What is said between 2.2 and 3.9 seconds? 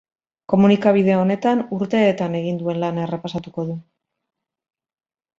egin duen lana errepasatuko du.